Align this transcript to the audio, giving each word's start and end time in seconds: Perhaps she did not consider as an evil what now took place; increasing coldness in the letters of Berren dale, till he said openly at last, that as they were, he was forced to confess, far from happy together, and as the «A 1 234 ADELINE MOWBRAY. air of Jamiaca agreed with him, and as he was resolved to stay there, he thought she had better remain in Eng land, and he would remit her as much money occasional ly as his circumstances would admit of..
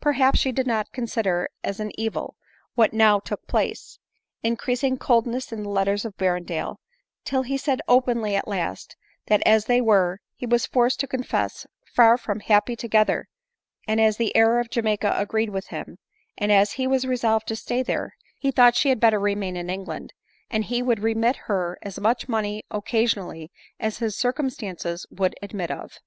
Perhaps 0.00 0.40
she 0.40 0.50
did 0.50 0.66
not 0.66 0.90
consider 0.92 1.48
as 1.62 1.78
an 1.78 1.92
evil 1.94 2.34
what 2.74 2.92
now 2.92 3.20
took 3.20 3.46
place; 3.46 4.00
increasing 4.42 4.98
coldness 4.98 5.52
in 5.52 5.62
the 5.62 5.68
letters 5.68 6.04
of 6.04 6.16
Berren 6.16 6.42
dale, 6.44 6.80
till 7.24 7.42
he 7.44 7.56
said 7.56 7.80
openly 7.86 8.34
at 8.34 8.48
last, 8.48 8.96
that 9.28 9.40
as 9.46 9.66
they 9.66 9.80
were, 9.80 10.18
he 10.34 10.46
was 10.46 10.66
forced 10.66 10.98
to 10.98 11.06
confess, 11.06 11.64
far 11.84 12.18
from 12.18 12.40
happy 12.40 12.74
together, 12.74 13.28
and 13.86 14.00
as 14.00 14.16
the 14.16 14.32
«A 14.34 14.40
1 14.42 14.48
234 14.48 14.50
ADELINE 14.50 14.56
MOWBRAY. 14.58 14.58
air 14.58 14.60
of 14.60 14.70
Jamiaca 14.70 15.22
agreed 15.22 15.50
with 15.50 15.66
him, 15.68 15.98
and 16.36 16.50
as 16.50 16.72
he 16.72 16.88
was 16.88 17.06
resolved 17.06 17.46
to 17.46 17.54
stay 17.54 17.80
there, 17.84 18.16
he 18.36 18.50
thought 18.50 18.74
she 18.74 18.88
had 18.88 18.98
better 18.98 19.20
remain 19.20 19.56
in 19.56 19.70
Eng 19.70 19.84
land, 19.84 20.12
and 20.50 20.64
he 20.64 20.82
would 20.82 21.04
remit 21.04 21.36
her 21.46 21.78
as 21.82 22.00
much 22.00 22.28
money 22.28 22.64
occasional 22.72 23.28
ly 23.28 23.46
as 23.78 23.98
his 23.98 24.16
circumstances 24.18 25.06
would 25.08 25.36
admit 25.40 25.70
of.. 25.70 26.00